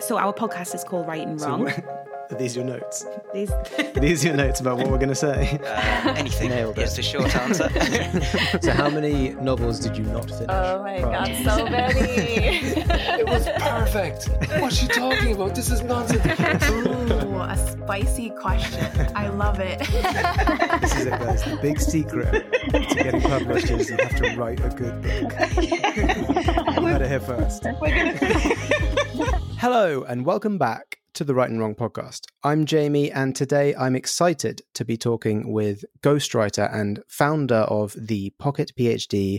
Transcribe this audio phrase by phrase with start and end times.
[0.00, 1.68] So our podcast is called Write and So Wrong.
[2.30, 3.04] Are these your notes?
[3.34, 5.58] These- Are these your notes about what we're going to say?
[5.62, 6.96] Uh, anything Nailed is it.
[6.96, 7.68] the short answer.
[8.62, 10.46] so, how many novels did you not finish?
[10.48, 12.00] Oh my prior god, so many.
[12.00, 14.30] It was perfect.
[14.60, 15.54] What's she talking about?
[15.54, 16.24] This is nonsense.
[16.70, 18.86] Ooh, a spicy question.
[19.14, 19.80] I love it.
[20.80, 21.44] This is it, guys.
[21.44, 25.32] The big secret to getting published is you have to write a good book.
[25.60, 27.64] you heard it here first.
[29.64, 32.26] Hello, and welcome back to the Write and Wrong podcast.
[32.42, 38.28] I'm Jamie, and today I'm excited to be talking with ghostwriter and founder of the
[38.38, 39.38] Pocket PhD,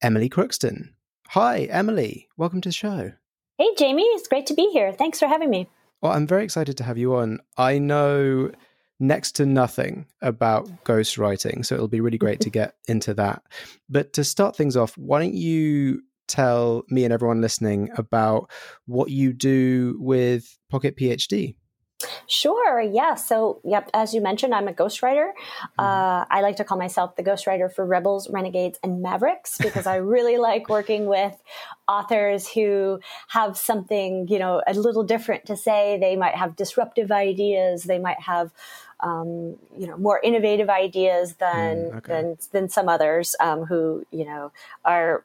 [0.00, 0.90] Emily Crookston.
[1.30, 2.28] Hi, Emily.
[2.36, 3.14] Welcome to the show.
[3.58, 4.92] Hey, Jamie, it's great to be here.
[4.92, 5.68] Thanks for having me.
[6.00, 7.40] Well, I'm very excited to have you on.
[7.56, 8.52] I know
[9.00, 13.42] next to nothing about ghostwriting, so it'll be really great to get into that.
[13.88, 18.50] But to start things off, why don't you tell me and everyone listening about
[18.86, 21.56] what you do with Pocket PhD?
[22.26, 23.14] Sure, yeah.
[23.14, 25.30] So, yep, as you mentioned, I'm a ghostwriter.
[25.78, 29.96] Uh, I like to call myself the ghostwriter for Rebels, Renegades, and Mavericks because I
[29.96, 31.34] really like working with
[31.88, 35.98] authors who have something, you know, a little different to say.
[35.98, 37.84] They might have disruptive ideas.
[37.84, 38.52] They might have,
[39.00, 42.12] um, you know, more innovative ideas than Mm, okay.
[42.12, 44.52] than than some others um, who, you know,
[44.84, 45.24] are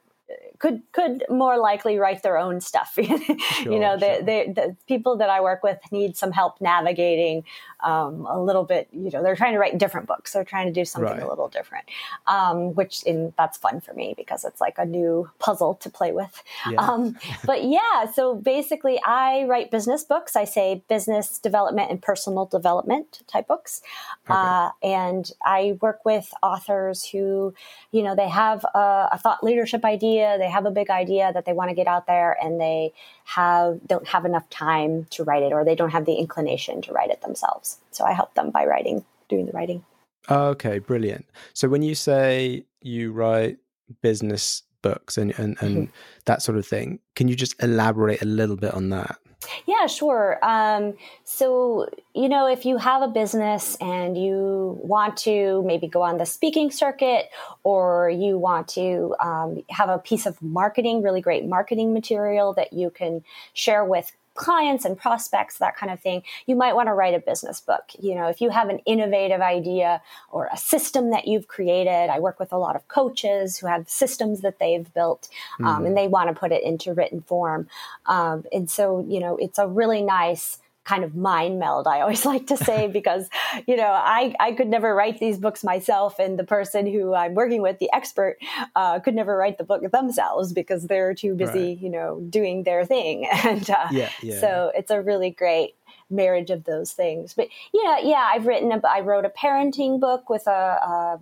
[0.60, 2.92] could could more likely write their own stuff.
[2.96, 4.22] you know, the, sure.
[4.22, 7.44] the the people that I work with need some help navigating
[7.82, 8.88] um, a little bit.
[8.92, 10.32] You know, they're trying to write different books.
[10.32, 11.22] They're trying to do something Right.
[11.22, 11.86] a little different,
[12.26, 16.12] um, which in that's fun for me because it's like a new puzzle to play
[16.12, 16.42] with.
[16.70, 16.78] Yeah.
[16.78, 20.36] Um, but yeah, so basically, I write business books.
[20.36, 23.80] I say business development and personal development type books,
[24.28, 27.54] uh, and I work with authors who,
[27.92, 30.36] you know, they have a, a thought leadership idea.
[30.38, 32.92] They have a big idea that they want to get out there, and they
[33.24, 36.92] have don't have enough time to write it, or they don't have the inclination to
[36.92, 37.78] write it themselves.
[37.90, 39.84] So I help them by writing, doing the writing.
[40.30, 41.26] Okay, brilliant.
[41.54, 43.58] So when you say you write
[44.02, 45.94] business books and, and, and mm-hmm.
[46.26, 49.18] that sort of thing, can you just elaborate a little bit on that?
[49.66, 50.38] Yeah, sure.
[50.42, 56.02] Um, so, you know, if you have a business and you want to maybe go
[56.02, 57.30] on the speaking circuit
[57.62, 62.72] or you want to um, have a piece of marketing, really great marketing material that
[62.72, 63.24] you can
[63.54, 67.18] share with clients and prospects, that kind of thing, you might want to write a
[67.18, 67.84] business book.
[67.98, 72.20] You know, if you have an innovative idea or a system that you've created, I
[72.20, 75.28] work with a lot of coaches who have systems that they've built
[75.62, 77.68] um, and they want to put it into written form.
[78.06, 82.24] Um, and so, you know, it's a really nice kind of mind meld, I always
[82.32, 83.28] like to say, because,
[83.66, 87.34] you know, I, I could never write these books myself, and the person who I'm
[87.34, 88.38] working with, the expert,
[88.74, 91.78] uh, could never write the book themselves because they're too busy, Right.
[91.80, 93.26] you know, doing their thing.
[93.44, 94.40] And uh, Yeah, yeah.
[94.40, 95.74] so it's a really great
[96.10, 97.34] marriage of those things.
[97.34, 101.20] But yeah, yeah, I've written, a, I wrote a parenting book with a, a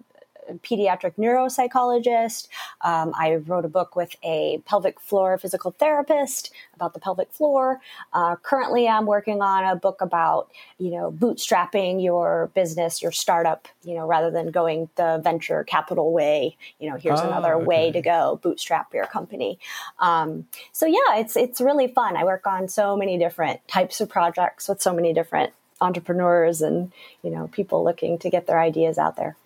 [0.62, 2.48] pediatric neuropsychologist.
[2.82, 7.80] Um, I wrote a book with a pelvic floor physical therapist about the pelvic floor.
[8.12, 13.68] Uh, currently, I'm working on a book about you know bootstrapping your business, your startup.
[13.82, 16.56] You know, rather than going the venture capital way.
[16.78, 19.58] You know, here's Ah, another way to go bootstrap your company.
[19.98, 22.16] Um, so yeah, it's it's really fun.
[22.16, 26.92] I work on so many different types of projects with so many different entrepreneurs and
[27.22, 29.36] you know people looking to get their ideas out there.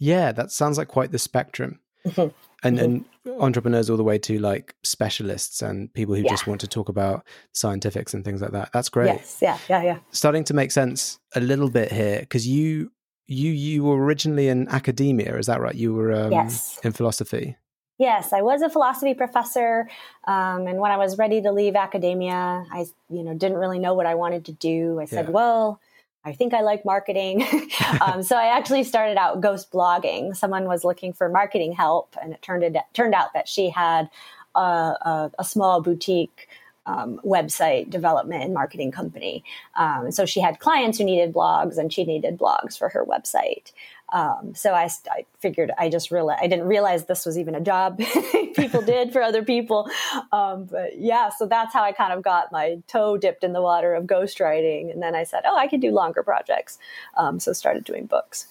[0.00, 1.78] Yeah, that sounds like quite the spectrum.
[2.06, 2.32] Mhm.
[2.62, 3.04] And and
[3.38, 6.30] entrepreneurs all the way to like specialists and people who Yeah.
[6.30, 8.70] just want to talk about scientifics and things like that.
[8.72, 9.06] That's great.
[9.06, 9.98] Yes, yeah, yeah, yeah.
[10.10, 12.90] Starting to make sense a little bit here because you
[13.26, 15.74] you you were originally in academia, is that right?
[15.76, 16.80] You were um, Yes.
[16.82, 17.56] in philosophy.
[17.98, 19.88] Yes, I was a philosophy professor,
[20.26, 23.92] um, and when I was ready to leave academia, I, you know, didn't really know
[23.94, 24.98] what I wanted to do.
[25.00, 25.32] I said, Yeah.
[25.32, 25.80] "Well,
[26.24, 27.46] I think I like marketing,"
[28.00, 30.36] um, so I actually started out ghost blogging.
[30.36, 34.10] Someone was looking for marketing help, and it turned it turned out that she had
[34.54, 36.48] a, a, a small boutique
[36.86, 39.44] um, website development and marketing company.
[39.76, 43.72] Um, so she had clients who needed blogs, and she needed blogs for her website.
[44.12, 47.60] Um, so I, I figured I just realized I didn't realize this was even a
[47.60, 47.98] job
[48.56, 49.88] people did for other people.
[50.32, 53.62] Um, but yeah, so that's how I kind of got my toe dipped in the
[53.62, 56.78] water of ghostwriting, and then I said, oh, I could do longer projects.
[57.16, 58.46] Um, so started doing books.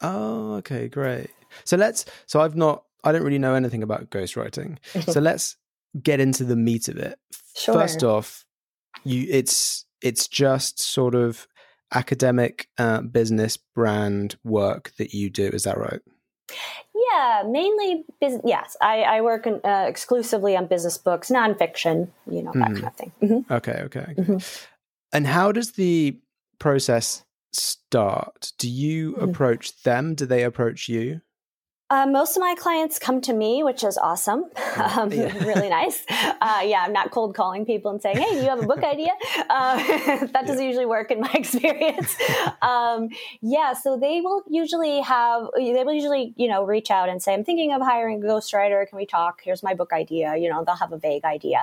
[0.00, 1.30] Oh, okay, great.
[1.64, 2.04] So let's.
[2.26, 2.84] So I've not.
[3.04, 4.78] I don't really know anything about ghostwriting.
[5.10, 5.56] so let's
[6.00, 7.18] get into the meat of it.
[7.54, 7.74] Sure.
[7.74, 8.44] First off,
[9.04, 11.46] you it's it's just sort of
[11.94, 15.46] academic uh, business brand work that you do.
[15.48, 16.00] Is that right?
[16.94, 18.42] Yeah, mainly business.
[18.44, 22.74] Yes, I, I work in, uh, exclusively on business books, nonfiction, you know, that Mhm.
[22.74, 23.12] kind of thing.
[23.22, 23.50] Mhm.
[23.50, 24.14] Okay, okay.
[24.16, 24.66] Mhm.
[25.12, 26.18] And how does the
[26.58, 28.52] process start?
[28.58, 29.22] Do you Mhm.
[29.30, 30.14] approach them?
[30.14, 31.20] Do they approach you?
[31.92, 34.44] Uh, most of my clients come to me, which is awesome.
[34.96, 35.36] Um, Yeah.
[35.52, 35.98] really nice.
[36.40, 38.82] Uh, yeah, I'm not cold calling people and saying, "Hey, do you have a book
[38.94, 39.12] idea?"
[39.50, 39.76] Uh,
[40.34, 42.16] that doesn't usually work in my experience.
[42.62, 43.10] um,
[43.42, 47.34] yeah, so they will usually have they will usually you know reach out and say,
[47.34, 48.88] "I'm thinking of hiring a ghostwriter.
[48.88, 49.40] Can we talk?
[49.44, 51.60] Here's my book idea." You know, they'll have a vague idea,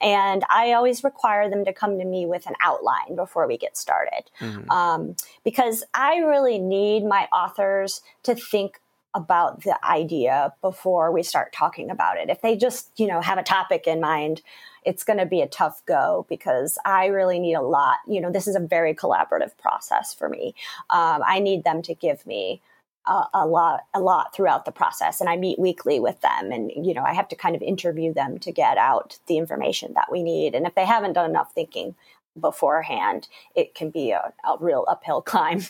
[0.00, 3.76] and I always require them to come to me with an outline before we get
[3.76, 4.70] started Mhm.
[4.70, 8.80] um, because I really need my authors to think
[9.16, 12.28] about the idea before we start talking about it.
[12.28, 14.42] If they just, you know, have a topic in mind,
[14.84, 17.96] it's going to be a tough go because I really need a lot.
[18.06, 20.54] You know, this is a very collaborative process for me.
[20.90, 22.60] Um, I need them to give me
[23.06, 26.70] a, a lot, a lot throughout the process, and I meet weekly with them, and
[26.74, 30.10] you know, I have to kind of interview them to get out the information that
[30.12, 30.54] we need.
[30.54, 31.94] And if they haven't done enough thinking
[32.38, 35.62] beforehand, it can be a, a real uphill climb.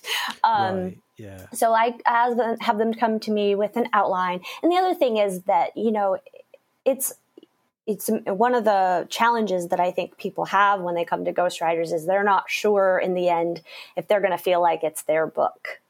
[0.43, 0.99] Um, right.
[1.17, 1.47] Yeah.
[1.53, 4.41] so I have them, have them come to me with an outline.
[4.63, 6.19] And the other thing is that, you know,
[6.85, 7.13] it's
[7.87, 11.93] it's one of the challenges that I think people have when they come to ghostwriters
[11.93, 13.63] is they're not sure in the end
[13.97, 15.81] if they're going to feel like it's their book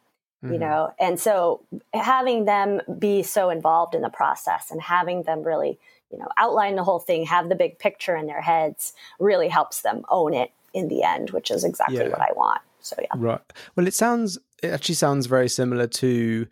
[0.43, 0.61] you Mhm.
[0.61, 1.63] know and so
[1.95, 5.79] having them be so involved in the process and having them really
[6.13, 9.81] you know outline the whole thing have the big picture in their heads really helps
[9.81, 12.09] them own it in the end which is exactly Yeah.
[12.11, 13.41] what i want so yeah Right.
[13.75, 16.47] Well, it sounds, it actually sounds very similar to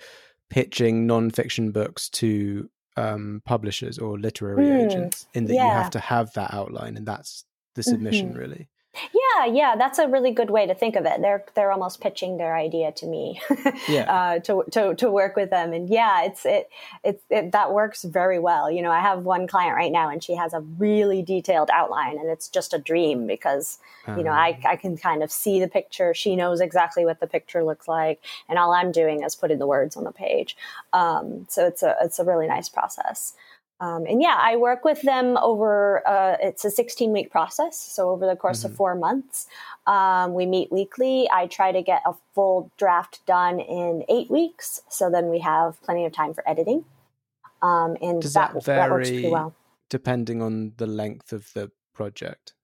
[0.50, 5.98] pitching non-fiction books to um, publishers or literary Mm, agents in that you have to
[5.98, 7.44] have that outline and that's
[7.74, 8.38] the submission Mhm.
[8.38, 8.68] really.
[9.12, 11.20] Yeah yeah that's a really good way to think of it.
[11.20, 13.40] They're they're almost pitching their idea to me.
[13.88, 14.12] Yeah.
[14.12, 15.72] uh, to, to to work with them.
[15.72, 16.70] And yeah it's it,
[17.02, 18.70] it it that works very well.
[18.70, 22.18] You know i have one client right now and she has a really detailed outline
[22.18, 25.60] and it's just a dream because you know I, Um, I can kind of see
[25.60, 26.14] the picture.
[26.14, 29.66] She knows exactly what the picture looks like and all i'm doing is putting the
[29.66, 30.56] words on the page.
[30.92, 33.34] Um, so it's a it's a really nice process
[33.80, 37.78] um, and yeah i work with them over uh, it's a 16 week process.
[37.78, 38.66] So over the course Mhm.
[38.66, 39.46] of four months
[39.86, 41.28] um, we meet weekly.
[41.30, 44.80] I try to get a full draft done in eight weeks.
[44.88, 46.84] So then we have plenty of time for editing.
[47.62, 49.54] Um, and Does that, that that works pretty well.
[49.90, 52.54] depending on the length of the project.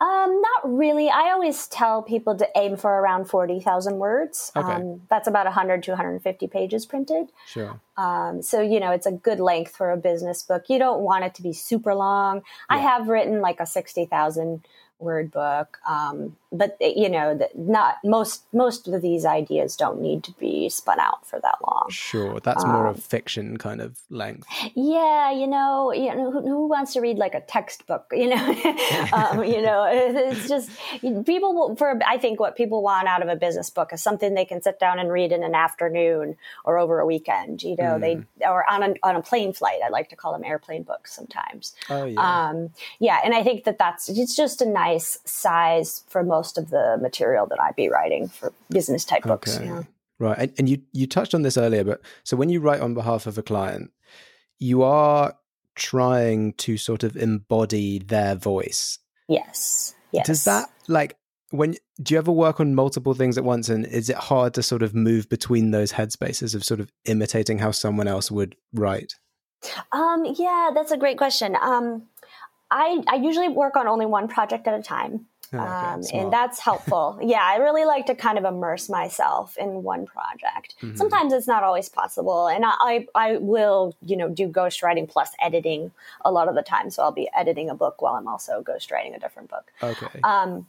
[0.00, 1.10] Um, not really.
[1.10, 4.52] I always tell people to aim for around 40,000 words.
[4.54, 4.72] Okay.
[4.72, 7.32] Um, that's about 100 to 150 pages printed.
[7.46, 7.80] Sure.
[7.96, 10.64] Um, so, you know, it's a good length for a business book.
[10.68, 12.42] You don't want it to be super long.
[12.68, 14.64] I have written like a 60,000
[15.00, 15.78] word book.
[15.88, 20.68] Um, but you know, that not most, most of these ideas don't need to be
[20.68, 21.86] spun out for that long.
[21.90, 22.40] Sure.
[22.40, 24.46] That's more Um, of fiction kind of length.
[24.74, 28.06] Yeah, you know, you know, who, who wants to read like a textbook?
[28.18, 28.46] You know,
[29.12, 30.70] um, you know, it's just
[31.24, 31.98] people will, for.
[32.06, 34.78] I think what people want out of a business book is something they can sit
[34.80, 37.62] down and read in an afternoon or over a weekend.
[37.62, 39.80] You know, they or on a on a plane flight.
[39.84, 41.74] I like to call them airplane books sometimes.
[41.88, 42.48] Oh yeah.
[42.48, 46.70] Um, yeah, and I think that that's it's just a nice size for most of
[46.70, 49.56] the material that I'd be writing for business type books.
[49.56, 49.66] Okay.
[49.66, 49.82] Yeah.
[50.20, 50.38] Right.
[50.38, 53.26] And, and you you touched on this earlier, but so when you write on behalf
[53.26, 53.90] of a client,
[54.58, 55.34] you are
[55.74, 58.98] trying to sort of embody their voice.
[59.28, 59.94] Yes.
[60.12, 60.26] Yes.
[60.26, 61.16] Does that like
[61.50, 64.62] when do you ever work on multiple things at once and is it hard to
[64.62, 69.14] sort of move between those headspaces of sort of imitating how someone else would write?
[69.92, 71.56] Um, yeah, that's a great question.
[71.60, 72.08] Um,
[72.70, 75.26] I, I usually work on only one project at a time.
[75.52, 77.18] Oh, okay, um, and that's helpful.
[77.22, 80.74] yeah, I really like to kind of immerse myself in one project.
[80.82, 80.96] Mhm.
[80.96, 85.30] Sometimes it's not always possible, and I, I I will you know do ghostwriting plus
[85.40, 85.90] editing
[86.24, 86.90] a lot of the time.
[86.90, 89.72] So I'll be editing a book while I'm also ghostwriting a different book.
[89.82, 90.20] Okay.
[90.22, 90.66] Um,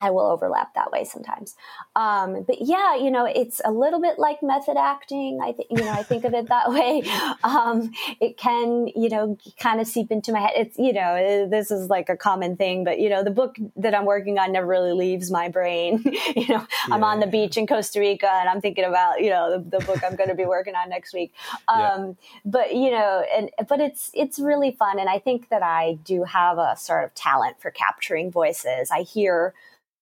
[0.00, 1.54] I will overlap that way sometimes.
[1.94, 5.40] Um, but yeah, you know, it's a little bit like method acting.
[5.42, 7.02] I think, you know, I think of it that way.
[7.44, 10.52] Um, it can, you know, kind of seep into my head.
[10.56, 13.94] It's, you know, this is like a common thing, but you know, the book that
[13.94, 16.02] I'm working on never really leaves my brain.
[16.36, 17.30] you know, I'm on the Yeah.
[17.30, 20.28] beach in Costa Rica and I'm thinking about, you know, the, the book I'm going
[20.28, 21.32] to be working on next week.
[21.68, 21.92] Yeah.
[21.92, 24.98] Um, but you know, and, but it's, it's really fun.
[24.98, 28.90] And I think that I do have a sort of talent for capturing voices.
[28.90, 29.54] I hear,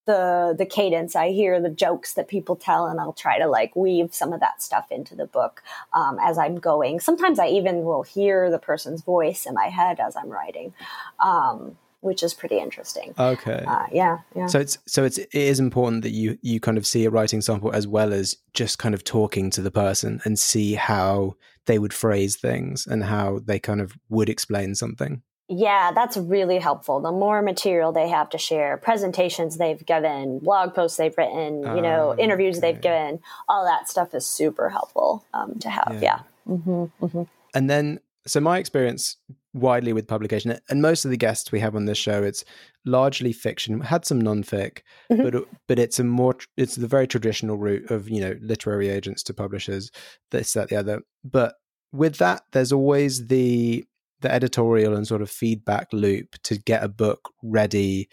[0.07, 3.75] the the cadence i hear the jokes that people tell and i'll try to like
[3.75, 5.63] weave some of that stuff into the book
[5.95, 9.99] um, as i'm going sometimes i even will hear the person's voice in my head
[10.01, 10.73] as i'm writing
[11.21, 13.15] um, which is pretty interesting.
[13.19, 13.65] Okay.
[13.67, 14.47] Uh, yeah, yeah.
[14.47, 17.41] So it's so it's it is important that you you kind of see a writing
[17.41, 21.35] sample as well as just kind of talking to the person and see how
[21.65, 25.23] they would phrase things and how they kind of would explain something.
[25.49, 27.01] Yeah, that's really helpful.
[27.01, 31.83] The more material they have to share, presentations they've given, blog posts they've written, you
[31.83, 35.99] know, Ah, interviews they've given, all that stuff is super helpful um, to have.
[36.01, 36.21] Yeah.
[36.47, 36.55] Yeah.
[36.57, 37.23] hmm hmm
[37.55, 39.19] And then, so my experience
[39.53, 42.43] widely with publication, and most of the guests we have on this show, it's
[42.87, 43.81] largely fiction.
[43.81, 44.81] We had some non-fic,
[45.13, 45.23] Mhm.
[45.31, 49.23] but but it's a more it's the very traditional route of you know literary agents
[49.25, 49.91] to publishers,
[50.31, 51.03] this that the other.
[51.23, 51.55] But
[51.93, 53.85] with that, there's always the
[54.25, 58.09] the editorial and sort of feedback loop to get a book ready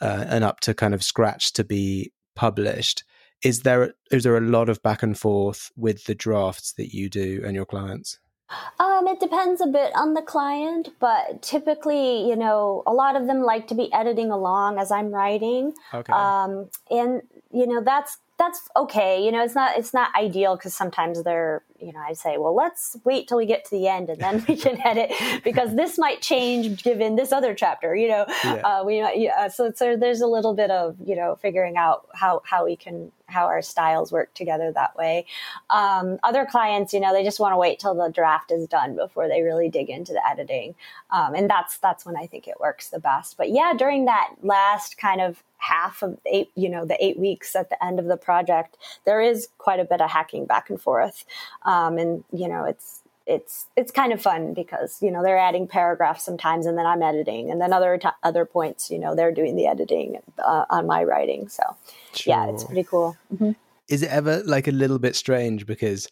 [0.00, 3.02] uh, and up to kind of scratch to be published.
[3.42, 7.10] Is there is there a lot of back and forth with the drafts that you
[7.10, 8.18] do and your clients?
[8.78, 13.26] Um, it depends a bit on the client, but typically, you know, a lot of
[13.26, 15.74] them like to be editing along as I'm writing.
[15.92, 16.12] Okay.
[16.12, 19.24] Um, and you know, that's that's okay.
[19.24, 22.54] You know, it's not it's not ideal because sometimes they're, you know, I say, well,
[22.54, 25.12] let's wait till we get to the end and then we can edit
[25.44, 27.94] because this might change given this other chapter.
[27.94, 28.52] You know, Yeah.
[28.64, 32.42] uh, we yeah, so so there's a little bit of you know figuring out how
[32.44, 35.26] how we can how our styles work together that way.
[35.68, 38.94] Um, other clients, you know, they just want to wait till the draft is done
[38.94, 40.74] before they really dig into the editing,
[41.10, 43.36] um, and that's that's when I think it works the best.
[43.36, 47.56] But yeah, during that last kind of half of eight, you know, the eight weeks
[47.56, 50.80] at the end of the project, there is quite a bit of hacking back and
[50.80, 51.24] forth,
[51.66, 55.66] um, and you know, it's it's it's kind of fun because you know they're adding
[55.66, 59.32] paragraphs sometimes and then I'm editing and then other t- other points you know they're
[59.32, 61.62] doing the editing uh, on my writing so
[62.24, 63.56] yeah it's pretty cool Mhm.
[63.88, 66.08] Is it ever like a little bit strange because,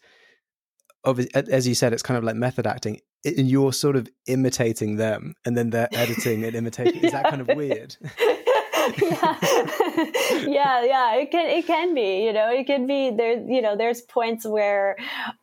[1.05, 5.33] as you said, it's kind of like method acting, and you're sort of imitating them,
[5.45, 7.03] and then they're editing and imitating.
[7.03, 7.95] Is that kind of weird?
[9.01, 9.37] yeah.
[10.47, 13.75] yeah, yeah, it can it can be, you know, it can be there, you know,
[13.75, 14.97] there's points where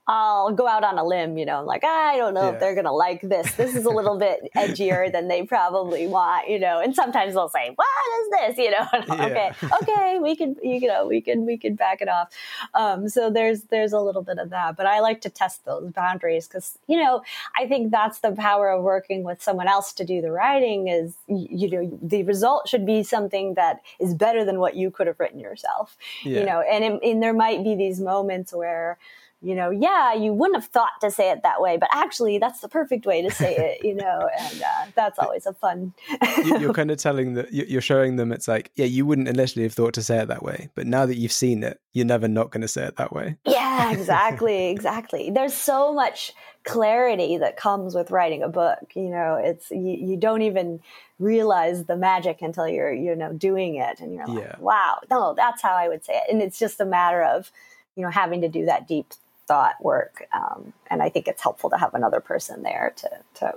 [0.06, 2.54] I'll go out on a limb, you know, I'm like, I don't know Yeah.
[2.54, 3.54] if they're gonna like this.
[3.54, 6.80] This is a little bit edgier than they probably want, you know.
[6.80, 7.86] And sometimes they'll say, What
[8.20, 8.58] is this?
[8.64, 12.08] You know, I'm, okay, okay, we can you know, we can we can back it
[12.08, 12.28] off.
[12.74, 14.76] Um, so there's there's a little bit of that.
[14.76, 17.22] But I like to test those boundaries because, you know,
[17.58, 21.14] I think that's the power of working with someone else to do the writing is
[21.28, 25.18] you know, the result should be something that is better than what you could have
[25.20, 26.40] written yourself Yeah.
[26.40, 28.98] you know and, it- and there might be these moments where
[29.44, 32.60] you know yeah you wouldn't have thought to say it that way but actually that's
[32.60, 35.92] the perfect way to say it you know and uh, that's always a fun
[36.44, 39.64] You- you're kind of telling that you're showing them it's like, yeah, you wouldn't initially
[39.64, 42.28] have thought to say it that way, but now that you've seen it, you're never
[42.28, 43.36] not going to say it that way.
[43.44, 46.32] yeah exactly exactly there's so much
[46.64, 50.80] clarity that comes with writing a book you know it's you, you don't even
[51.18, 54.56] realize the magic until you're you know doing it and you're like Yeah.
[54.58, 57.50] wow no that's how i would say it and it's just a matter of
[57.96, 59.12] you know having to do that deep
[59.48, 63.52] thought work um, and i think it's helpful to have another person there to to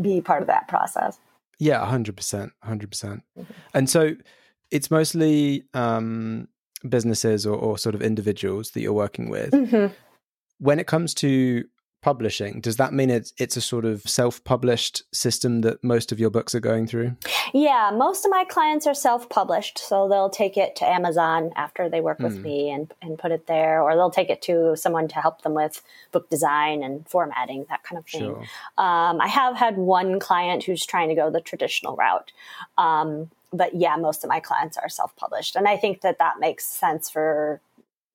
[0.00, 1.18] be part of that process
[1.58, 3.22] Yeah, hundred percent, hundred percent.
[3.72, 4.14] And so
[4.70, 6.48] it's mostly um,
[6.86, 9.52] businesses or, or sort of individuals that you're working with.
[9.52, 9.90] Mhm.
[10.58, 11.64] When it comes to
[12.06, 16.30] publishing, does that mean it's it's a sort of self-published system that most of your
[16.30, 17.16] books are going through?
[17.52, 22.00] Yeah, most of my clients are self-published, so they'll take it to Amazon after they
[22.00, 22.42] work with Hmm.
[22.42, 25.54] me and and put it there, or they'll take it to someone to help them
[25.54, 25.82] with
[26.12, 28.20] book design and formatting, that kind of thing.
[28.20, 28.40] Sure.
[28.78, 32.30] Um, I have had one client who's trying to go the traditional route,
[32.78, 36.64] um, but yeah, most of my clients are self-published, and I think that that makes
[36.82, 37.60] sense for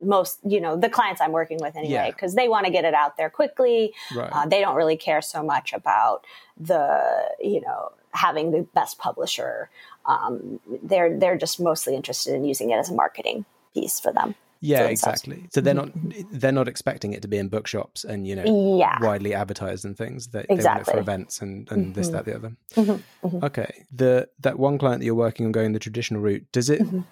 [0.01, 2.12] most, you know, the clients I'm working with anyway, Yeah.
[2.12, 3.93] because they want to get it out there quickly.
[4.15, 4.29] Right.
[4.31, 6.25] Uh, they don't really care so much about
[6.58, 9.70] the, you know, having the best publisher.
[10.05, 14.36] Um, they're they're just mostly interested in using it as a marketing piece for them.
[14.60, 15.48] yeah, exactly.
[15.53, 15.89] So they're not
[16.31, 19.98] they're not expecting it to be in bookshops and you know Yeah, widely advertised and
[19.98, 20.27] things.
[20.27, 20.93] They, they want it Exactly.
[20.93, 22.12] for events and, and this, Mhm.
[22.13, 22.51] that, the other.
[22.75, 23.43] Mhm, mhm.
[23.43, 23.86] Okay.
[23.96, 27.05] The that one client that you're working on going the traditional route, does it Mhm.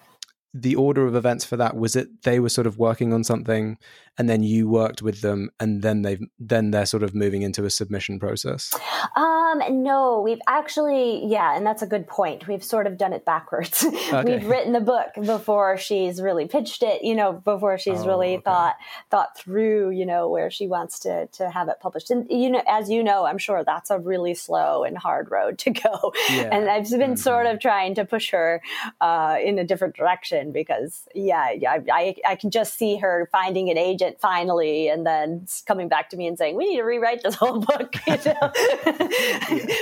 [0.54, 3.78] The order of events for that, was it they were sort of working on something
[4.20, 7.66] and then you worked with them and then they've then they're sort of moving into
[7.66, 8.72] a submission process?
[9.16, 12.48] Um, no, we've actually, yeah, and that's a good point.
[12.48, 13.84] We've sort of done it backwards.
[14.24, 18.34] We've written the book before she's really pitched it, you know, before she's Oh, really
[18.36, 18.44] okay.
[18.44, 18.76] thought
[19.10, 22.12] thought through, you know, where she wants to to have it published.
[22.12, 25.58] And you know, as you know, I'm sure that's a really slow and hard road
[25.60, 26.14] to go.
[26.30, 26.50] Yeah.
[26.60, 27.54] And I've been sort Mhm.
[27.54, 28.62] of trying to push her
[29.00, 33.30] uh, in a different direction because, yeah, yeah, I, I, I can just see her
[33.32, 36.78] finding an agent it finally, and then coming back to me and saying, we need
[36.78, 38.52] to rewrite this whole book, you know?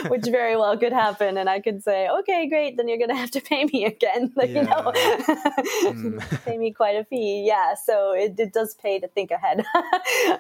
[0.10, 1.38] which very well could happen.
[1.38, 4.32] And I could say, okay, great, then you're going to have to pay me again,
[4.36, 6.46] like you know, mm.
[6.46, 7.46] pay me quite a fee.
[7.48, 7.76] Yeah.
[7.76, 9.64] So it, it does pay to think ahead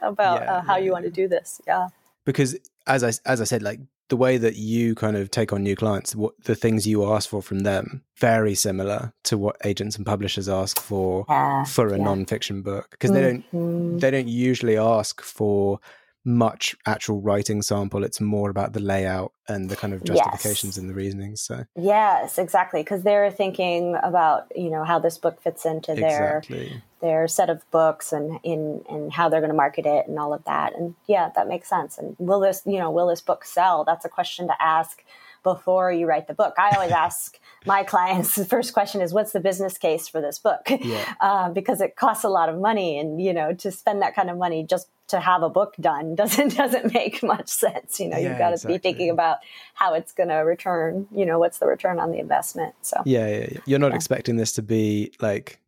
[0.02, 1.62] about yeah, uh, how yeah, you want to do this.
[1.66, 1.88] Yeah.
[2.26, 3.80] Because as I, as I said, like
[4.10, 7.30] the way that you kind of take on new clients, what the things you ask
[7.30, 11.98] for from them, very similar to what agents and publishers ask for yeah, for a
[11.98, 12.04] yeah.
[12.04, 13.98] non-fiction book because they don't mm-hmm.
[14.00, 15.80] they don't usually ask for
[16.28, 18.04] much actual writing sample.
[18.04, 20.78] It's more about the layout and the kind of justifications yes.
[20.78, 21.40] and the reasonings.
[21.40, 26.68] So yes, exactly, because they're thinking about you know how this book fits into exactly.
[26.68, 30.20] their their set of books and in and how they're going to market it and
[30.20, 30.76] all of that.
[30.76, 31.98] And yeah, that makes sense.
[31.98, 33.86] And will this you know will this book sell?
[33.86, 35.04] That's a question to ask
[35.44, 36.56] before you write the book.
[36.58, 40.40] I always ask my clients the first question is, "What's the business case for this
[40.40, 41.16] book?" Yeah.
[41.22, 44.30] Uh, because it costs a lot of money, and you know, to spend that kind
[44.30, 48.00] of money just to have a book done doesn't doesn't make much sense.
[48.00, 48.78] You know, yeah, you've got to exactly.
[48.78, 49.38] be thinking about
[49.74, 51.08] how it's going to return.
[51.12, 52.76] You know, what's the return on the investment?
[52.82, 53.60] So yeah, yeah, yeah.
[53.66, 55.60] you're not expecting this to be like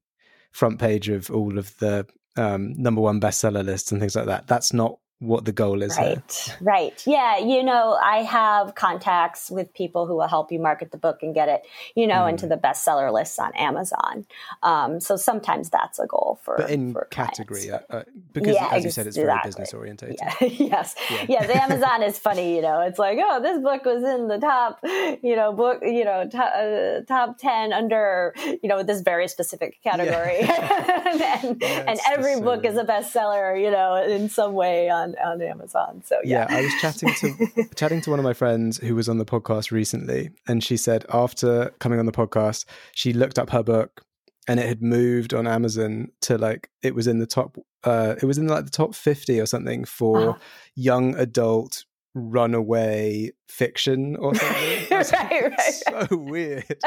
[0.52, 2.06] front page of all of the
[2.38, 4.48] um, number one bestseller lists and things like that.
[4.48, 5.98] That's not what the goal is.
[5.98, 6.58] Right, here.
[6.62, 7.04] right.
[7.06, 11.20] Yeah, you know, I have contacts with people who will help you market the book
[11.22, 12.30] and get it, you know, mm.
[12.30, 14.26] into the bestseller lists on Amazon.
[14.64, 16.56] Um, so sometimes that's a goal for.
[16.58, 20.16] But in for category, uh, uh, because yeah, as you said, it's very business oriented.
[20.20, 20.34] Yeah.
[20.48, 21.26] yes, yeah.
[21.28, 21.46] yeah.
[21.46, 22.56] The Amazon is funny.
[22.56, 24.80] You know, it's like, oh, this book was in the top,
[25.22, 28.34] you know, book, you know, top, uh, top ten under,
[28.64, 31.42] you know, this very specific category, yeah.
[31.44, 35.42] and, and every book is a bestseller, you know, in some way on on, on
[35.42, 36.02] Amazon.
[36.06, 36.48] So yeah.
[36.50, 39.26] yeah, I was chatting to chatting to one of my friends who was on the
[39.26, 44.04] podcast recently, and she said after coming on the podcast, she looked up her book
[44.48, 48.26] and it had moved on Amazon to like it was in the top uh it
[48.26, 50.40] was in like the top 50 or something for uh-huh.
[50.76, 54.88] young adult runaway fiction or something.
[54.92, 56.08] right, right, right.
[56.10, 56.66] So weird.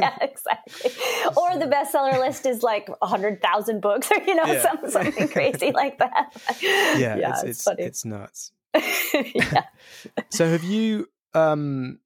[0.00, 0.90] yeah, exactly.
[1.36, 4.62] Or the bestseller list is like a hundred thousand books, or you know, yeah.
[4.62, 6.32] some, something crazy like that.
[6.60, 8.52] Yeah, yeah it's it's, it's, it's nuts.
[9.14, 9.64] yeah.
[10.28, 11.98] so have you um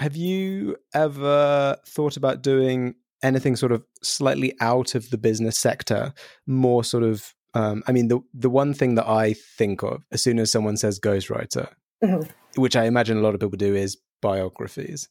[0.00, 6.12] have you ever thought about doing anything sort of slightly out of the business sector,
[6.46, 10.22] more sort of um, I mean, the the one thing that I think of as
[10.22, 11.68] soon as someone says ghostwriter
[12.02, 12.60] mm-hmm.
[12.60, 15.08] which I imagine a lot of people do, is biographies.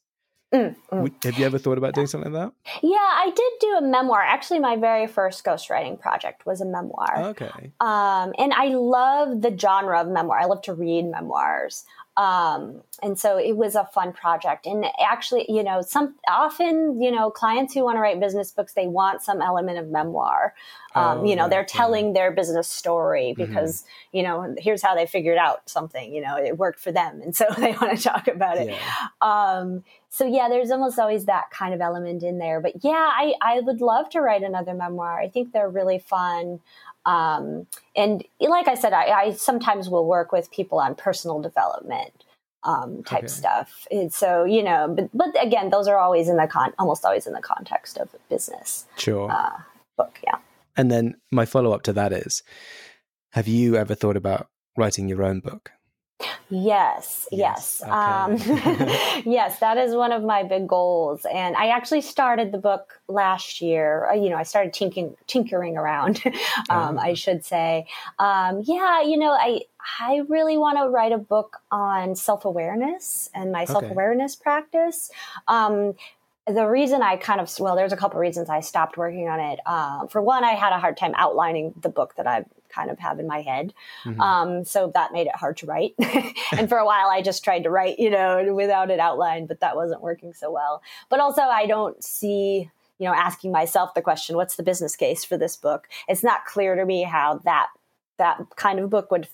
[0.54, 1.24] Mm, mm.
[1.24, 2.80] Have you ever thought about doing something like that?
[2.82, 4.22] Yeah, I did do a memoir.
[4.22, 7.18] Actually, my very first ghostwriting project was a memoir.
[7.18, 7.72] Okay.
[7.80, 10.38] Um, and I love the genre of memoir.
[10.38, 11.84] I love to read memoirs.
[12.18, 14.66] Um, and so it was a fun project.
[14.66, 18.72] And actually, you know, some often, you know, clients who want to write business books,
[18.72, 20.52] they want some element of memoir.
[20.96, 23.44] Um, oh, you know, they're telling their business story mm-hmm.
[23.44, 24.16] because, mm-hmm.
[24.16, 27.20] you know, here's how they figured out something, you know, it worked for them.
[27.22, 28.70] And so they want to talk about it.
[28.70, 29.06] Yeah.
[29.20, 32.60] Um, so yeah, there's almost always that kind of element in there.
[32.60, 35.20] But yeah, I, I would love to write another memoir.
[35.20, 36.58] I think they're really fun.
[37.06, 42.24] Um, and like I said, I, I, sometimes will work with people on personal development
[42.64, 43.28] um, type okay.
[43.28, 43.86] stuff.
[43.90, 47.26] And so you know, but but again, those are always in the con, almost always
[47.26, 48.86] in the context of business.
[48.96, 49.30] Sure.
[49.30, 49.60] Uh,
[49.96, 50.38] book, yeah.
[50.76, 52.42] And then my follow up to that is,
[53.32, 55.72] have you ever thought about writing your own book?
[56.50, 57.80] Yes, yes.
[57.80, 57.82] yes.
[57.82, 57.90] Okay.
[57.90, 61.26] Um, yes, that is one of my big goals.
[61.32, 64.08] And I actually started the book last year.
[64.10, 66.22] Uh, you know, I started tinkering, tinkering around,
[66.70, 67.14] um, I oh.
[67.14, 67.86] should say.
[68.18, 69.60] Um, yeah, you know, I,
[70.00, 74.42] I really want to write a book on self awareness and my self awareness okay.
[74.42, 75.10] practice.
[75.46, 75.94] Um,
[76.46, 79.60] the reason I kind of well, there's a couple reasons I stopped working on it.
[79.66, 82.98] Uh, for one, I had a hard time outlining the book that I kind of
[82.98, 84.20] have in my head, mm-hmm.
[84.20, 85.94] um, so that made it hard to write.
[86.56, 89.60] and for a while, I just tried to write, you know, without it outlined, but
[89.60, 90.82] that wasn't working so well.
[91.08, 95.24] But also, I don't see you know asking myself the question what's the business case
[95.24, 97.68] for this book it's not clear to me how that
[98.18, 99.28] that kind of book would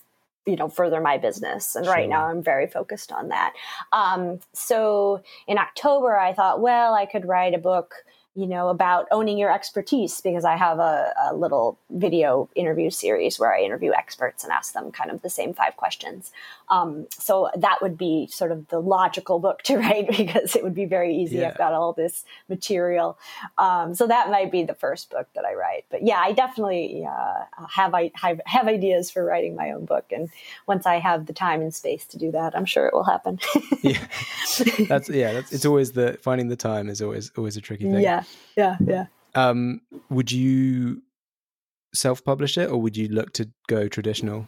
[0.45, 1.93] you know further my business and sure.
[1.93, 3.53] right now i'm very focused on that
[3.91, 7.95] um, so in october i thought well i could write a book
[8.35, 13.39] you know, about owning your expertise because I have a, a, little video interview series
[13.39, 16.33] where I interview experts and ask them kind of the same five questions.
[16.67, 20.75] Um, so that would be sort of the logical book to write because it would
[20.75, 21.37] be very easy.
[21.37, 21.49] Yeah.
[21.49, 23.17] I've got all this material.
[23.57, 25.85] Um, so that might be the first book that I write.
[25.89, 30.07] But yeah, I definitely uh, have, I have, have ideas for writing my own book.
[30.11, 30.29] And
[30.67, 33.39] once I have the time and space to do that, I'm sure it will happen.
[33.81, 34.05] yeah.
[34.89, 38.01] That's, yeah, that's, it's always the, finding the time is always, always a tricky thing.
[38.01, 38.24] Yeah
[38.55, 39.05] yeah, yeah.
[39.35, 41.01] Um, would you
[41.93, 44.47] self-publish it, or would you look to go traditional?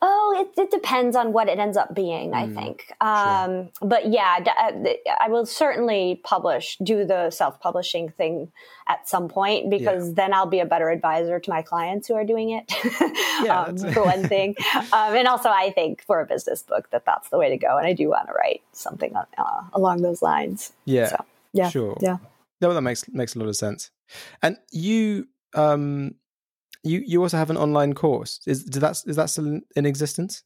[0.00, 2.92] Oh, it, it depends on what it ends up being, I Mm, think.
[3.02, 8.50] Um, But yeah, d- uh, th- I will certainly publish, do the self publishing thing
[8.88, 12.24] at some point because then I'll be a better advisor to my clients who are
[12.24, 12.64] doing it,
[13.44, 14.54] Yeah, um, that's- for one thing.
[14.74, 17.76] um, and also, I think for a business book that that's the way to go.
[17.76, 19.24] And I do want to write something uh,
[19.74, 20.72] along those lines.
[20.86, 21.68] Yeah, So, yeah.
[21.68, 21.98] sure.
[22.00, 22.16] Yeah.
[22.60, 23.90] No, that makes makes a lot of sense.
[24.42, 26.14] And you, um,
[26.84, 28.40] you you also have an online course.
[28.46, 30.44] Is that is that still in existence?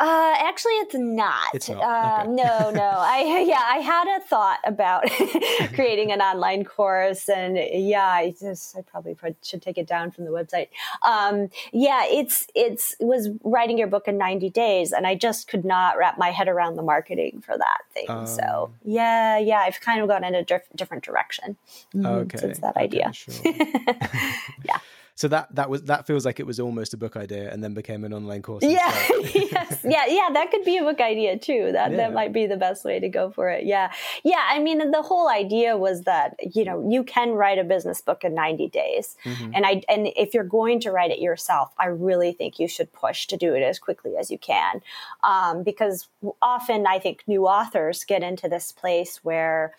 [0.00, 1.54] Uh, actually, it's not.
[1.54, 2.42] It's not, Um, okay.
[2.42, 2.82] No, no.
[2.98, 5.04] I yeah, I had a thought about
[5.74, 10.24] creating an online course, and yeah, I just I probably should take it down from
[10.24, 10.68] the website.
[11.06, 15.46] Um, yeah, it's it's it was writing your book in ninety days, and I just
[15.46, 18.06] could not wrap my head around the marketing for that thing.
[18.08, 18.24] Oh.
[18.24, 21.56] so yeah, yeah, I've kind of gone in a diff- different direction
[21.94, 23.12] mhm, Okay, since that okay, idea.
[23.12, 23.34] sure.
[24.64, 24.78] yeah.
[25.16, 27.72] So that that was that feels like it was almost a book idea and then
[27.72, 28.64] became an online course.
[28.64, 28.92] Yeah,
[29.34, 30.28] yes, yeah, yeah.
[30.32, 31.70] That could be a book idea too.
[31.70, 31.98] That Yeah.
[31.98, 33.64] that might be the best way to go for it.
[33.64, 33.92] Yeah,
[34.24, 34.40] yeah.
[34.48, 38.24] I mean, the whole idea was that you know you can write a business book
[38.24, 39.52] in ninety days, Mhm.
[39.54, 42.92] and I and if you're going to write it yourself, I really think you should
[42.92, 44.82] push to do it as quickly as you can,
[45.22, 46.08] um, because
[46.42, 49.74] often I think new authors get into this place where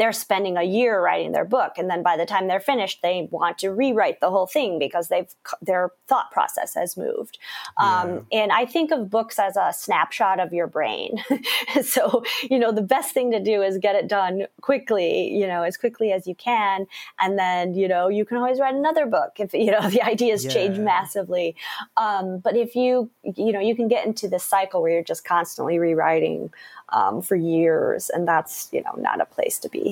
[0.00, 3.28] they're spending a year writing their book and then by the time they're finished they
[3.30, 7.38] want to rewrite the whole thing because they've their thought process has moved.
[7.76, 11.22] Um, and i think of books as a snapshot of your brain.
[11.82, 15.62] So you know the best thing to do is get it done quickly you know
[15.62, 16.86] as quickly as you can.
[17.18, 20.44] And then you know you can always write another book if you know the ideas
[20.44, 21.56] change massively.
[21.96, 25.24] Um, but if you you know you can get into this cycle where you're just
[25.24, 26.50] constantly rewriting
[26.90, 29.89] um, for years and that's you know not a place to be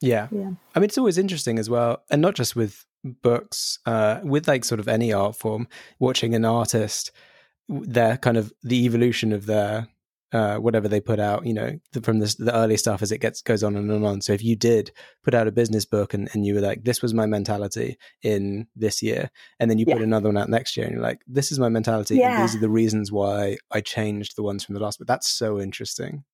[0.00, 0.28] Yeah.
[0.30, 0.50] Yeah.
[0.74, 4.64] I mean, it's always interesting as well, and not just with books, uh, with like
[4.64, 7.10] sort of any art form, watching an artist,
[7.68, 9.88] their kind of the evolution of their
[10.30, 13.16] uh, whatever they put out, you know, the, from the, the early stuff as it
[13.18, 14.20] gets goes on and on and on.
[14.20, 14.92] So if you did
[15.24, 18.66] put out a business book and, and you were like, this was my mentality in
[18.76, 20.02] this year, and then you put Yeah.
[20.02, 22.60] another one out next year, and you're like, this is my mentality, and these are
[22.60, 24.98] the reasons why I changed the ones from the last.
[24.98, 26.24] But that's so interesting.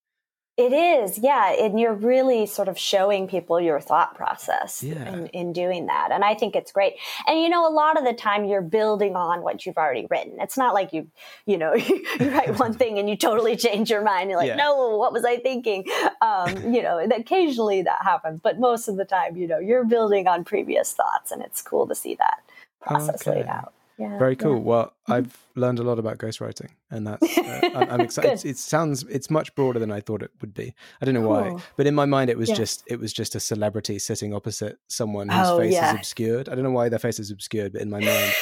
[0.56, 1.52] It is, yeah.
[1.52, 5.12] And you're really sort of showing people your thought process Yeah.
[5.12, 6.10] in, in doing that.
[6.12, 6.94] And I think it's great.
[7.26, 10.34] And, you know, a lot of the time you're building on what you've already written.
[10.40, 11.08] It's not like you,
[11.44, 14.30] you know, you write one thing and you totally change your mind.
[14.30, 14.54] You're like, Yeah.
[14.54, 15.86] no, what was I thinking?
[16.22, 18.38] Um, you know, occasionally that happens.
[18.40, 21.32] But most of the time, you know, you're building on previous thoughts.
[21.32, 22.38] And it's cool to see that
[22.80, 23.72] process laid out.
[23.98, 24.18] Yeah.
[24.18, 24.38] Very yeah.
[24.42, 24.60] cool.
[24.60, 28.44] Well, I've learned a lot about ghostwriting, and that's uh, I'm, I'm excited.
[28.44, 30.74] It sounds it's much broader than I thought it would be.
[31.00, 32.56] I don't know why, but in my mind, it was Yeah.
[32.56, 35.90] just it was just a celebrity sitting opposite someone whose Oh, face yeah.
[35.92, 36.48] is obscured.
[36.48, 38.32] I don't know why their face is obscured, but in my mind,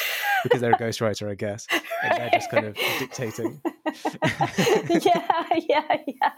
[0.43, 1.67] because they're a ghostwriter, I guess,
[2.03, 3.61] and they're just kind of dictating.
[4.89, 6.31] yeah, yeah, yeah.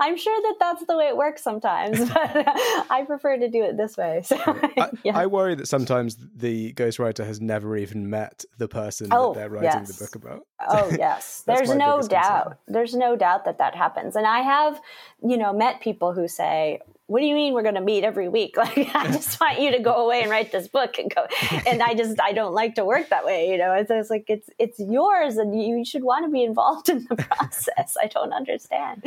[0.00, 3.62] I'm sure that that's the way it works sometimes, but uh, I prefer to do
[3.64, 4.22] it this way.
[4.24, 5.16] So, I, yeah.
[5.18, 9.50] I worry that sometimes the ghostwriter has never even met the person Oh, that they're
[9.50, 9.96] writing yes.
[9.96, 10.46] the book about.
[10.68, 12.32] oh yes, there's no biggest concern.
[12.32, 12.58] doubt.
[12.66, 14.80] There's no doubt that that happens, and I have,
[15.22, 16.80] you know, met people who say.
[17.14, 18.56] What do you mean we're going to meet every week?
[18.64, 21.28] Like I just want you to go away and write this book and go.
[21.64, 23.50] And I just I don't like to work that way.
[23.50, 26.88] You know, it's, it's like it's it's yours, and you should want to be involved
[26.88, 27.96] in the process.
[28.02, 29.02] I don't understand.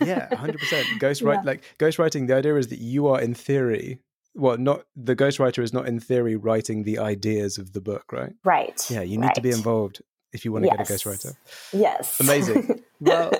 [0.00, 0.86] yeah, hundred percent.
[0.98, 1.50] Ghostwrite Yeah.
[1.50, 2.26] like ghostwriting.
[2.26, 3.98] The idea is that you are in theory,
[4.34, 8.32] well, not the ghostwriter is not in theory writing the ideas of the book, right?
[8.44, 8.80] Right.
[8.90, 10.00] Yeah, you need to be involved
[10.32, 11.36] if you want to get a ghostwriter.
[11.72, 12.20] Yes.
[12.20, 12.82] Amazing.
[13.00, 13.32] well,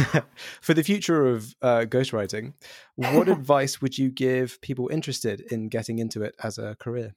[0.60, 2.54] for the future of uh, ghostwriting,
[2.96, 7.14] what advice would you give people interested in getting into it as a career?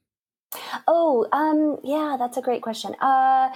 [0.87, 2.95] Oh, um, yeah, that's a great question.
[3.01, 3.49] Uh,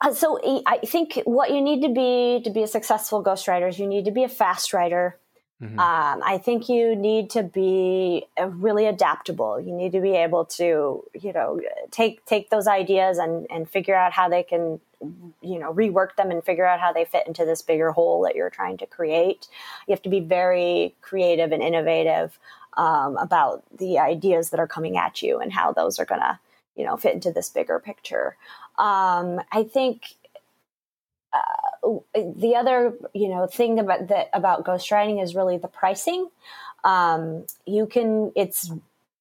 [0.00, 3.78] uh, so I think what you need to be to be a successful ghostwriter is
[3.78, 5.18] you need to be a fast writer.
[5.64, 5.78] Mhm.
[5.78, 9.58] Um, I think you need to be uh, really adaptable.
[9.58, 13.94] You need to be able to, you know, take take those ideas and and figure
[13.94, 14.80] out how they can,
[15.40, 18.34] you know, rework them and figure out how they fit into this bigger whole that
[18.34, 19.48] you're trying to create.
[19.88, 22.38] You have to be very creative and innovative
[22.76, 26.38] um, about the ideas that are coming at you and how those are going to,
[26.76, 28.36] you know, fit into this bigger picture.
[28.76, 30.02] Um, I think
[31.32, 31.73] uh,
[32.14, 36.28] the other you know thing about that about ghostwriting is really the pricing
[36.84, 38.70] um, you can it's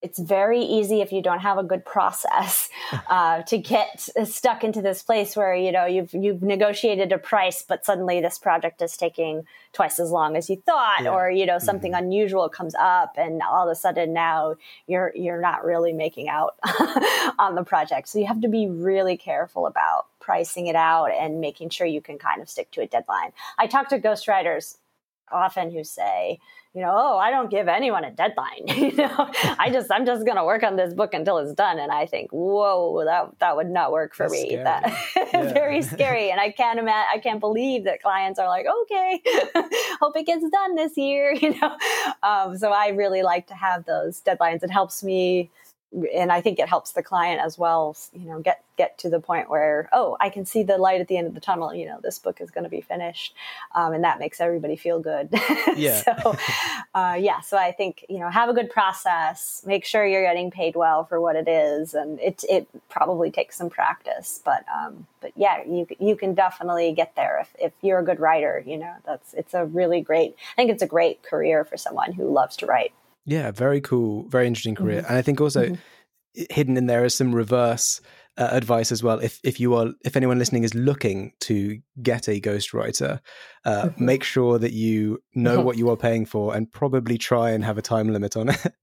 [0.04, 2.70] it's very easy if you don't have a good process
[3.08, 7.64] uh, to get stuck into this place where you know you've you've negotiated a price,
[7.68, 11.10] but suddenly this project is taking twice as long as you thought, yeah.
[11.10, 12.04] or you know something mm-hmm.
[12.04, 14.56] unusual comes up, and all of a sudden now
[14.88, 16.56] you're you're not really making out
[17.40, 18.10] on the project.
[18.10, 22.02] So you have to be really careful about pricing it out and making sure you
[22.02, 23.34] can kind of stick to a deadline.
[23.58, 24.78] I talk to ghostwriters
[25.32, 26.40] often who say,
[26.74, 28.64] you know, oh, I don't give anyone a deadline.
[28.68, 31.78] you know, I just I'm just going to work on this book until it's done.
[31.78, 34.50] And I think, whoa, that that would not work for That's me.
[34.50, 34.64] Scary.
[34.64, 34.98] That
[35.34, 35.54] yeah.
[35.54, 36.32] very scary.
[36.32, 37.10] And I can't imagine.
[37.14, 39.22] I can't believe that clients are like, okay,
[40.00, 41.34] hope it gets done this year.
[41.34, 41.78] You know,
[42.24, 44.64] um, so I really like to have those deadlines.
[44.64, 45.52] It helps me
[46.14, 49.20] and I think it helps the client as well, you know, get get to the
[49.20, 51.74] point where oh, I can see the light at the end of the tunnel.
[51.74, 53.36] You know, this book is going to be finished,
[53.76, 55.30] um, and that makes everybody feel good.
[55.76, 56.04] Yeah.
[56.04, 56.38] so,
[56.94, 57.42] uh, yeah.
[57.42, 59.64] So I think you know, have a good process.
[59.66, 63.58] Make sure you're getting paid well for what it is, and it it probably takes
[63.58, 68.00] some practice, but um, but yeah, you you can definitely get there if if you're
[68.00, 68.64] a good writer.
[68.66, 70.36] You know, that's it's a really great.
[70.54, 72.94] I think it's a great career for someone who loves to write.
[73.26, 75.02] Yeah, very cool, very interesting career.
[75.02, 75.10] Mm-hmm.
[75.10, 76.44] And I think also mm-hmm.
[76.50, 78.02] hidden in there is some reverse
[78.38, 79.20] uh, advice as well.
[79.20, 83.20] If if you are if anyone listening is looking to get a ghostwriter,
[83.66, 84.06] uh, mm-hmm.
[84.06, 87.78] make sure that you know what you are paying for and probably try and have
[87.78, 88.74] a time limit on it.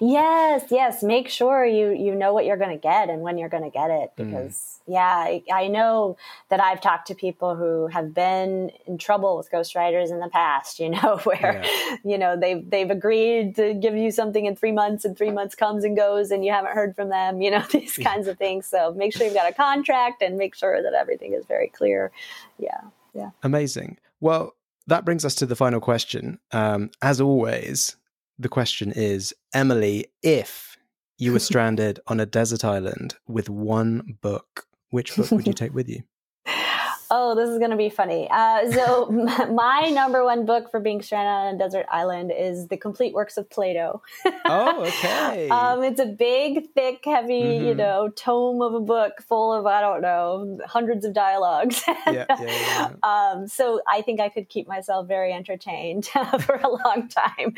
[0.00, 1.02] yes, yes.
[1.02, 3.70] Make sure you you know what you're going to get and when you're going to
[3.70, 4.26] get it mm.
[4.26, 4.73] because mm.
[4.86, 6.16] Yeah, I, I, know
[6.50, 10.78] that I've talked to people who have been in trouble with ghostwriters in the past.
[10.78, 11.96] You know where yeah.
[12.04, 15.54] you know they've they've agreed to give you something in three months and three months
[15.54, 17.40] comes and goes and you haven't heard from them.
[17.40, 18.66] You know these kinds of things.
[18.66, 22.10] So make sure you've got a contract and make sure that everything is very clear.
[22.58, 22.80] Yeah.
[23.14, 23.30] Yeah.
[23.42, 23.98] Amazing.
[24.20, 24.54] Well,
[24.86, 26.38] that brings us to the final question.
[26.52, 27.96] Um, as always,
[28.38, 30.76] the question is Emily, if
[31.18, 35.74] you were stranded on a desert island with one book, which book would you take
[35.74, 36.02] with you?
[37.16, 38.28] Oh, this is going to be funny.
[38.28, 39.06] Uh, so,
[39.52, 43.36] my number one book for being stranded on a desert island is The Complete Works
[43.36, 44.02] of Plato.
[44.46, 45.48] oh, okay.
[45.48, 47.66] um, it's a big, thick, heavy, mm-hmm.
[47.66, 51.84] you know, tome of a book full of, I don't know, hundreds of dialogues.
[51.88, 52.90] yeah, yeah, yeah.
[53.04, 56.06] Um, so, I think I could keep myself very entertained
[56.40, 57.54] for a long time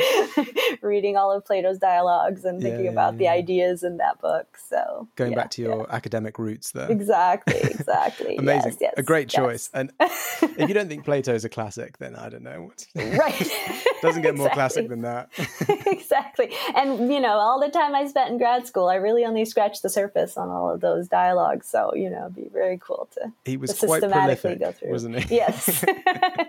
[0.83, 4.59] reading all of Plato's dialogues and thinking yeah, about the ideas in that book.
[4.69, 6.93] So, going back to your academic roots there.
[6.93, 8.37] Exactly, exactly.
[8.37, 8.73] Amazing.
[8.73, 9.46] Yes, yes, a great choice.
[9.73, 12.87] And if you don't think Plato is a classic, then I don't know what.
[12.95, 13.51] right.
[14.03, 15.31] Doesn't get more classic than that.
[15.87, 16.53] exactly.
[16.75, 19.83] And you know, all the time I spent in grad school, I really only scratched
[19.83, 21.69] the surface on all of those dialogues.
[21.69, 23.33] So you know, it'd be very cool to.
[23.45, 24.91] He was to quite systematically prolific, go through.
[24.91, 25.37] wasn't he?
[25.37, 25.85] Yes,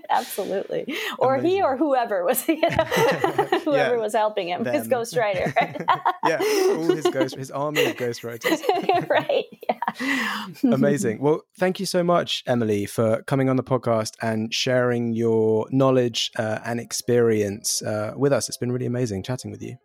[0.09, 0.95] absolutely.
[1.19, 1.49] Or Amazing.
[1.49, 2.69] he or whoever was, you know,
[3.63, 4.73] whoever yeah, was helping him, them.
[4.73, 5.53] his ghostwriter.
[6.25, 6.39] yeah,
[6.75, 8.61] all his ghost, his army of ghostwriters.
[9.09, 9.45] right.
[9.69, 9.86] Yeah.
[10.63, 11.19] Amazing.
[11.21, 16.31] Well, thank you so much, Emily, for coming on the podcast and sharing your knowledge
[16.37, 18.47] uh, and experience uh, with us.
[18.47, 19.75] It's been really amazing chatting with you.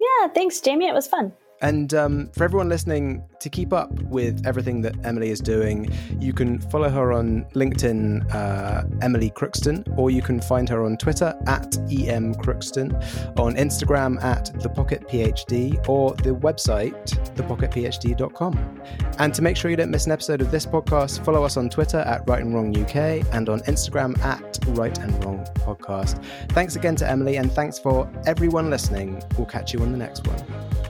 [0.00, 0.88] Yeah, thanks, Jamie.
[0.88, 1.32] It was fun.
[1.62, 6.32] And um, for everyone listening, to keep up with everything that Emily is doing, you
[6.32, 11.34] can follow her on LinkedIn, uh, Emily Crookston, or you can find her on Twitter
[11.46, 12.92] at em crookston,
[13.38, 16.94] on Instagram at thepocketphd, or the website
[17.34, 18.82] thepocketphd.com.
[19.18, 21.68] And to make sure you don't miss an episode of this podcast, follow us on
[21.68, 26.22] Twitter at Write and Wrong UK and on Instagram at Write and Wrong Podcast.
[26.50, 29.22] Thanks again to Emily, and thanks for everyone listening.
[29.36, 30.89] We'll catch you on the next one.